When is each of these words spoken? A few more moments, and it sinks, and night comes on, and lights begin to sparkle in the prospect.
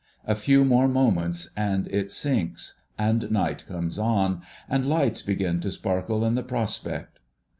A 0.25 0.33
few 0.33 0.65
more 0.65 0.87
moments, 0.87 1.51
and 1.55 1.85
it 1.89 2.09
sinks, 2.09 2.81
and 2.97 3.29
night 3.29 3.65
comes 3.67 3.99
on, 3.99 4.41
and 4.67 4.89
lights 4.89 5.21
begin 5.21 5.59
to 5.59 5.69
sparkle 5.71 6.25
in 6.25 6.33
the 6.33 6.41
prospect. 6.41 7.19